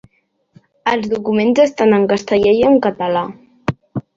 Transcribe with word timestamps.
Els 0.91 1.09
documents 1.11 1.61
estan 1.65 1.93
en 1.99 2.09
castellà 2.15 2.57
i 2.63 2.67
català. 2.87 3.25